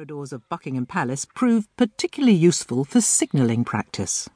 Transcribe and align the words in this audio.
corridors 0.00 0.32
of 0.32 0.48
Buckingham 0.48 0.86
Palace 0.86 1.26
proved 1.26 1.68
particularly 1.76 2.32
useful 2.34 2.86
for 2.86 3.02
signalling 3.02 3.64
practice. 3.64 4.30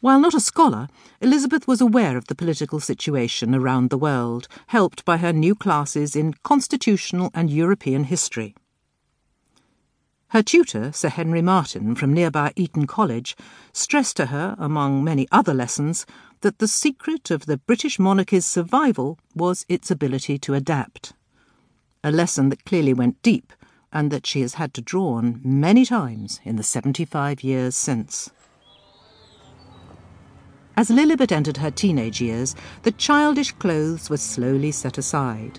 While 0.00 0.18
not 0.18 0.34
a 0.34 0.40
scholar, 0.40 0.88
Elizabeth 1.20 1.68
was 1.68 1.80
aware 1.80 2.16
of 2.16 2.26
the 2.26 2.34
political 2.34 2.80
situation 2.80 3.54
around 3.54 3.88
the 3.88 3.96
world, 3.96 4.48
helped 4.66 5.04
by 5.04 5.18
her 5.18 5.32
new 5.32 5.54
classes 5.54 6.16
in 6.16 6.34
constitutional 6.42 7.30
and 7.34 7.50
European 7.50 8.02
history. 8.02 8.56
Her 10.30 10.42
tutor, 10.42 10.90
Sir 10.90 11.10
Henry 11.10 11.40
Marten, 11.40 11.94
from 11.94 12.12
nearby 12.12 12.52
Eton 12.56 12.88
College, 12.88 13.36
stressed 13.72 14.16
to 14.16 14.26
her, 14.26 14.56
among 14.58 15.04
many 15.04 15.28
other 15.30 15.54
lessons, 15.54 16.04
that 16.40 16.58
the 16.58 16.66
secret 16.66 17.30
of 17.30 17.46
the 17.46 17.58
British 17.58 18.00
monarchy's 18.00 18.44
survival 18.44 19.20
was 19.36 19.64
its 19.68 19.88
ability 19.88 20.36
to 20.38 20.54
adapt. 20.54 21.12
A 22.02 22.10
lesson 22.10 22.48
that 22.48 22.64
clearly 22.64 22.92
went 22.92 23.22
deep 23.22 23.52
and 23.92 24.10
that 24.10 24.26
she 24.26 24.40
has 24.40 24.54
had 24.54 24.72
to 24.74 24.80
draw 24.80 25.14
on 25.14 25.40
many 25.42 25.84
times 25.84 26.40
in 26.44 26.56
the 26.56 26.62
75 26.62 27.42
years 27.42 27.76
since. 27.76 28.30
As 30.76 30.88
Lilibet 30.88 31.32
entered 31.32 31.58
her 31.58 31.70
teenage 31.70 32.20
years, 32.20 32.54
the 32.82 32.92
childish 32.92 33.52
clothes 33.52 34.08
were 34.08 34.16
slowly 34.16 34.70
set 34.70 34.96
aside. 34.96 35.58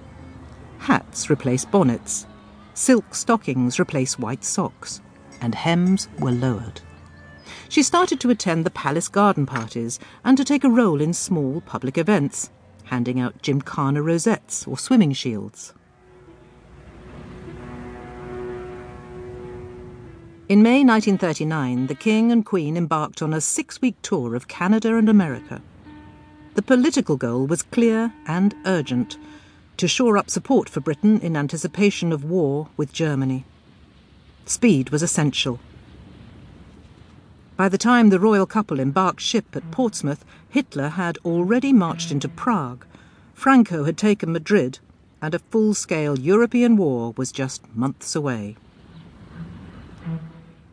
Hats 0.80 1.30
replaced 1.30 1.70
bonnets, 1.70 2.26
silk 2.74 3.14
stockings 3.14 3.78
replaced 3.78 4.20
white 4.20 4.44
socks, 4.44 5.02
and 5.42 5.54
hems 5.54 6.08
were 6.20 6.32
lowered. 6.32 6.82
She 7.70 7.84
started 7.84 8.20
to 8.22 8.30
attend 8.30 8.66
the 8.66 8.72
palace 8.72 9.08
garden 9.08 9.46
parties 9.46 10.00
and 10.24 10.38
to 10.38 10.46
take 10.46 10.64
a 10.64 10.70
role 10.70 11.02
in 11.02 11.14
small 11.14 11.62
public 11.62 11.98
events, 11.98 12.50
handing 12.86 13.20
out 13.20 13.42
gymkhana 13.42 14.02
rosettes 14.02 14.66
or 14.66 14.78
swimming 14.78 15.14
shields. 15.14 15.74
In 20.52 20.62
May 20.62 20.84
1939, 20.84 21.88
the 21.88 21.96
King 21.96 22.30
and 22.30 22.46
Queen 22.46 22.76
embarked 22.76 23.22
on 23.22 23.34
a 23.34 23.40
six 23.40 23.82
week 23.82 23.96
tour 24.02 24.36
of 24.36 24.50
Canada 24.50 24.98
and 24.98 25.08
America. 25.08 25.62
The 26.56 26.62
political 26.62 27.16
goal 27.16 27.48
was 27.48 27.64
clear 27.64 28.12
and 28.28 28.54
urgent 28.66 29.18
to 29.78 29.88
shore 29.88 30.18
up 30.18 30.30
support 30.30 30.68
for 30.68 30.82
Britain 30.82 31.22
in 31.22 31.38
anticipation 31.38 32.12
of 32.12 32.26
war 32.26 32.68
with 32.76 32.92
Germany. 32.92 33.46
Speed 34.46 34.90
was 34.90 35.02
essential. 35.02 35.62
By 37.56 37.70
the 37.70 37.78
time 37.78 38.10
the 38.10 38.20
royal 38.20 38.46
couple 38.46 38.82
embarked 38.82 39.22
ship 39.22 39.56
at 39.56 39.72
Portsmouth, 39.72 40.26
Hitler 40.50 40.90
had 40.90 41.18
already 41.24 41.72
marched 41.72 42.12
into 42.12 42.28
Prague, 42.28 42.86
Franco 43.34 43.86
had 43.86 43.98
taken 43.98 44.34
Madrid, 44.34 44.80
and 45.22 45.34
a 45.34 45.40
full 45.40 45.74
scale 45.74 46.20
European 46.20 46.76
war 46.76 47.14
was 47.16 47.32
just 47.32 47.74
months 47.74 48.18
away. 48.18 48.58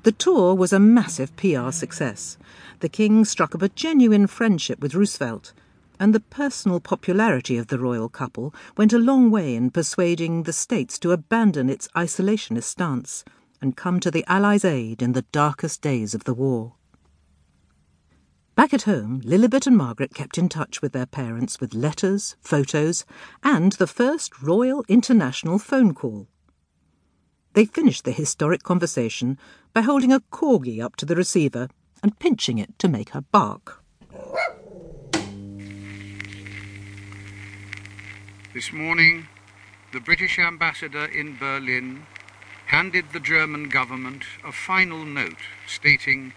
The 0.09 0.13
tour 0.13 0.55
was 0.55 0.73
a 0.73 0.81
massive 0.81 1.37
PR 1.37 1.71
success. 1.71 2.39
The 2.81 2.89
King 2.89 3.27
struck 3.27 3.55
up 3.55 3.61
a 3.61 3.69
genuine 3.69 4.27
friendship 4.27 4.81
with 4.81 4.95
Roosevelt, 4.95 5.53
and 6.01 6.15
the 6.15 6.21
personal 6.21 6.81
popularity 6.81 7.59
of 7.59 7.67
the 7.67 7.79
royal 7.79 8.09
couple 8.09 8.55
went 8.75 8.95
a 8.95 8.99
long 8.99 9.31
way 9.31 9.55
in 9.55 9.71
persuading 9.71 10.45
the 10.45 10.53
States 10.55 10.99
to 11.01 11.11
abandon 11.11 11.69
its 11.69 11.89
isolationist 11.89 12.63
stance 12.63 13.23
and 13.61 13.77
come 13.77 14.01
to 14.01 14.11
the 14.11 14.25
Allies' 14.27 14.65
aid 14.65 15.03
in 15.03 15.13
the 15.13 15.27
darkest 15.31 15.83
days 15.83 16.15
of 16.15 16.25
the 16.25 16.33
war. 16.33 16.73
Back 18.55 18.73
at 18.73 18.85
home, 18.85 19.21
Lilibet 19.27 19.67
and 19.67 19.77
Margaret 19.77 20.15
kept 20.15 20.39
in 20.39 20.49
touch 20.49 20.81
with 20.81 20.93
their 20.93 21.05
parents 21.05 21.61
with 21.61 21.75
letters, 21.75 22.35
photos, 22.41 23.05
and 23.43 23.73
the 23.73 23.87
first 23.87 24.41
Royal 24.41 24.87
International 24.89 25.59
phone 25.59 25.93
call. 25.93 26.29
They 27.59 27.65
finished 27.65 28.05
the 28.05 28.13
historic 28.13 28.63
conversation 28.63 29.37
by 29.75 29.81
holding 29.81 30.13
a 30.13 30.21
corgi 30.21 30.81
up 30.81 30.95
to 30.95 31.05
the 31.05 31.17
receiver 31.17 31.67
and 32.05 32.17
pinching 32.21 32.57
it 32.59 32.79
to 32.79 32.87
make 32.87 33.09
her 33.09 33.23
bark. 33.33 33.83
This 38.55 38.73
morning, 38.73 39.27
the 39.93 39.99
British 39.99 40.39
ambassador 40.39 41.07
in 41.07 41.37
Berlin 41.37 42.07
handed 42.67 43.07
the 43.13 43.19
German 43.19 43.71
government 43.71 44.23
a 44.45 44.53
final 44.53 45.05
note 45.05 45.43
stating 45.67 46.35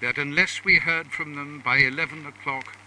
that 0.00 0.16
unless 0.16 0.64
we 0.64 0.78
heard 0.78 1.12
from 1.12 1.34
them 1.34 1.60
by 1.62 1.80
11 1.80 2.24
o'clock, 2.24 2.78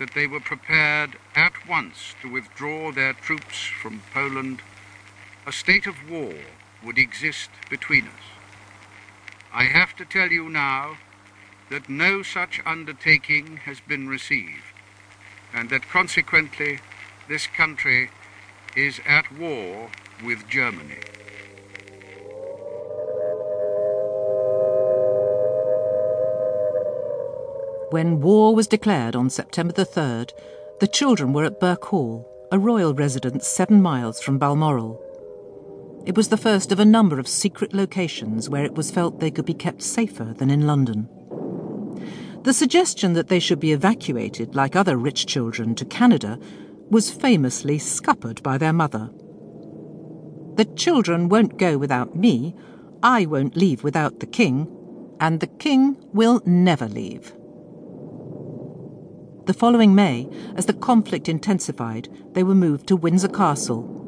that 0.00 0.12
they 0.12 0.26
were 0.26 0.40
prepared 0.40 1.16
at 1.36 1.52
once 1.68 2.16
to 2.20 2.32
withdraw 2.32 2.90
their 2.90 3.12
troops 3.12 3.62
from 3.80 4.02
Poland, 4.12 4.60
a 5.46 5.52
state 5.52 5.86
of 5.86 6.10
war 6.10 6.34
would 6.84 6.98
exist 6.98 7.50
between 7.70 8.06
us. 8.06 8.24
I 9.52 9.64
have 9.64 9.96
to 9.96 10.04
tell 10.04 10.28
you 10.28 10.48
now 10.48 10.98
that 11.70 11.88
no 11.88 12.22
such 12.22 12.60
undertaking 12.64 13.58
has 13.58 13.80
been 13.80 14.08
received, 14.08 14.64
and 15.52 15.70
that 15.70 15.88
consequently 15.88 16.80
this 17.28 17.46
country 17.46 18.10
is 18.76 19.00
at 19.06 19.30
war 19.36 19.90
with 20.24 20.48
Germany. 20.48 21.00
When 27.90 28.20
war 28.20 28.54
was 28.54 28.66
declared 28.66 29.16
on 29.16 29.30
September 29.30 29.72
the 29.72 29.86
3rd, 29.86 30.32
the 30.78 30.86
children 30.86 31.32
were 31.32 31.44
at 31.44 31.58
Birkhall, 31.58 32.28
a 32.52 32.58
royal 32.58 32.94
residence 32.94 33.48
seven 33.48 33.80
miles 33.80 34.20
from 34.20 34.38
Balmoral. 34.38 35.02
It 36.08 36.16
was 36.16 36.28
the 36.28 36.38
first 36.38 36.72
of 36.72 36.80
a 36.80 36.86
number 36.86 37.20
of 37.20 37.28
secret 37.28 37.74
locations 37.74 38.48
where 38.48 38.64
it 38.64 38.74
was 38.74 38.90
felt 38.90 39.20
they 39.20 39.30
could 39.30 39.44
be 39.44 39.52
kept 39.52 39.82
safer 39.82 40.32
than 40.38 40.48
in 40.48 40.66
London. 40.66 41.06
The 42.44 42.54
suggestion 42.54 43.12
that 43.12 43.28
they 43.28 43.38
should 43.38 43.60
be 43.60 43.72
evacuated, 43.72 44.54
like 44.54 44.74
other 44.74 44.96
rich 44.96 45.26
children, 45.26 45.74
to 45.74 45.84
Canada 45.84 46.38
was 46.88 47.10
famously 47.10 47.78
scuppered 47.78 48.42
by 48.42 48.56
their 48.56 48.72
mother. 48.72 49.10
The 50.54 50.64
children 50.76 51.28
won't 51.28 51.58
go 51.58 51.76
without 51.76 52.16
me, 52.16 52.54
I 53.02 53.26
won't 53.26 53.54
leave 53.54 53.84
without 53.84 54.20
the 54.20 54.26
king, 54.26 54.66
and 55.20 55.40
the 55.40 55.46
king 55.46 55.98
will 56.14 56.40
never 56.46 56.88
leave. 56.88 57.34
The 59.44 59.52
following 59.52 59.94
May, 59.94 60.26
as 60.56 60.64
the 60.64 60.72
conflict 60.72 61.28
intensified, 61.28 62.08
they 62.32 62.44
were 62.44 62.54
moved 62.54 62.86
to 62.86 62.96
Windsor 62.96 63.28
Castle, 63.28 63.98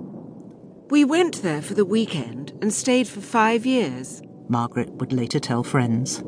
we 0.91 1.05
went 1.05 1.43
there 1.43 1.63
for 1.63 1.75
the 1.75 1.85
weekend 1.85 2.53
and 2.61 2.73
stayed 2.73 3.07
for 3.07 3.21
five 3.21 3.65
years, 3.65 4.23
Margaret 4.49 4.91
would 4.95 5.13
later 5.13 5.39
tell 5.39 5.63
friends. 5.63 6.25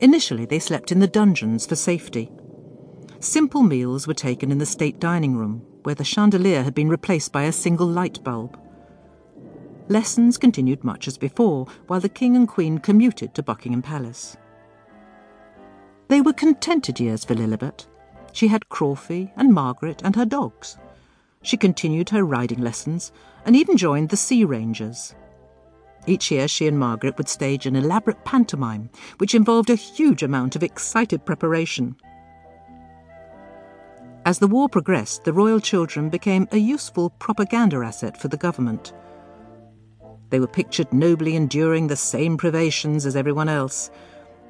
Initially, 0.00 0.44
they 0.44 0.58
slept 0.58 0.92
in 0.92 0.98
the 0.98 1.06
dungeons 1.06 1.64
for 1.64 1.74
safety. 1.74 2.30
Simple 3.18 3.62
meals 3.62 4.06
were 4.06 4.14
taken 4.14 4.52
in 4.52 4.58
the 4.58 4.66
state 4.66 5.00
dining 5.00 5.36
room, 5.36 5.64
where 5.84 5.94
the 5.94 6.04
chandelier 6.04 6.62
had 6.62 6.74
been 6.74 6.90
replaced 6.90 7.32
by 7.32 7.44
a 7.44 7.52
single 7.52 7.86
light 7.86 8.22
bulb. 8.22 8.60
Lessons 9.88 10.36
continued 10.36 10.84
much 10.84 11.08
as 11.08 11.16
before, 11.16 11.66
while 11.86 12.00
the 12.00 12.08
King 12.10 12.36
and 12.36 12.46
Queen 12.46 12.78
commuted 12.78 13.34
to 13.34 13.42
Buckingham 13.42 13.80
Palace. 13.80 14.36
They 16.08 16.20
were 16.20 16.34
contented 16.34 17.00
years 17.00 17.24
for 17.24 17.34
Lilibet. 17.34 17.86
She 18.32 18.48
had 18.48 18.68
Crawfie 18.68 19.32
and 19.36 19.54
Margaret 19.54 20.02
and 20.04 20.14
her 20.14 20.26
dogs. 20.26 20.76
She 21.46 21.56
continued 21.56 22.10
her 22.10 22.24
riding 22.24 22.60
lessons 22.60 23.12
and 23.44 23.54
even 23.54 23.76
joined 23.76 24.08
the 24.08 24.16
Sea 24.16 24.44
Rangers. 24.44 25.14
Each 26.04 26.32
year, 26.32 26.48
she 26.48 26.66
and 26.66 26.76
Margaret 26.76 27.16
would 27.16 27.28
stage 27.28 27.66
an 27.66 27.76
elaborate 27.76 28.24
pantomime, 28.24 28.90
which 29.18 29.32
involved 29.32 29.70
a 29.70 29.76
huge 29.76 30.24
amount 30.24 30.56
of 30.56 30.64
excited 30.64 31.24
preparation. 31.24 31.94
As 34.24 34.40
the 34.40 34.48
war 34.48 34.68
progressed, 34.68 35.22
the 35.22 35.32
royal 35.32 35.60
children 35.60 36.08
became 36.08 36.48
a 36.50 36.56
useful 36.56 37.10
propaganda 37.10 37.76
asset 37.76 38.20
for 38.20 38.26
the 38.26 38.36
government. 38.36 38.92
They 40.30 40.40
were 40.40 40.48
pictured 40.48 40.92
nobly 40.92 41.36
enduring 41.36 41.86
the 41.86 41.94
same 41.94 42.36
privations 42.36 43.06
as 43.06 43.14
everyone 43.14 43.48
else. 43.48 43.88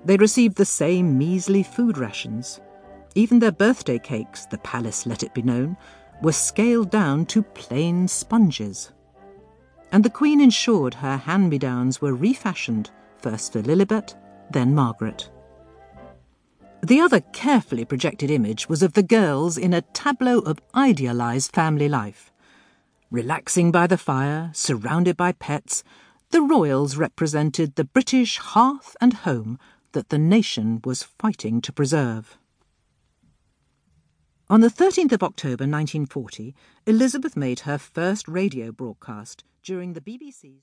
They 0.07 0.17
received 0.17 0.57
the 0.57 0.65
same 0.65 1.19
measly 1.19 1.63
food 1.63 1.99
rations. 1.99 2.59
Even 3.15 3.39
their 3.39 3.53
birthday 3.53 3.99
cakes, 3.99 4.47
the 4.47 4.59
palace 4.59 5.05
let 5.05 5.23
it 5.23 5.35
be 5.35 5.43
known, 5.43 5.77
were 6.23 6.33
scaled 6.33 6.91
down 6.91 7.27
to 7.27 7.43
plain 7.43 8.09
sponges. 8.09 8.93
And 9.93 10.05
the 10.05 10.11
Queen 10.11 10.41
ensured 10.41 10.95
her 10.95 11.17
hand 11.17 11.51
me 11.51 11.59
downs 11.59 12.01
were 12.01 12.15
refashioned, 12.15 12.91
first 13.19 13.53
for 13.53 13.63
Lilibet, 13.63 14.15
then 14.51 14.75
Margaret. 14.75 15.31
The 16.83 17.01
other 17.01 17.21
carefully 17.21 17.85
projected 17.85 18.31
image 18.31 18.69
was 18.69 18.83
of 18.83 18.93
the 18.93 19.03
girls 19.03 19.57
in 19.59 19.73
a 19.73 19.83
tableau 19.83 20.39
of 20.41 20.61
idealised 20.75 21.53
family 21.53 21.89
life. 21.89 22.33
Relaxing 23.11 23.73
by 23.73 23.87
the 23.87 23.99
fire, 23.99 24.51
surrounded 24.53 25.17
by 25.17 25.33
pets, 25.33 25.83
the 26.31 26.43
royals 26.43 26.97
represented 26.97 27.75
the 27.75 27.85
British 27.85 28.39
hearth 28.39 28.97
and 29.01 29.15
home 29.15 29.59
that 29.93 30.11
the 30.11 30.19
nation 30.19 30.81
was 30.85 31.03
fighting 31.03 31.61
to 31.63 31.73
preserve. 31.73 32.37
On 34.49 34.61
the 34.61 34.69
13th 34.69 35.11
of 35.11 35.25
October 35.25 35.65
1940, 35.65 36.55
Elizabeth 36.87 37.37
made 37.37 37.61
her 37.61 37.79
first 37.79 38.29
radio 38.29 38.71
broadcast 38.71 39.43
during 39.65 39.95
the 39.95 40.01
BBC's 40.01 40.55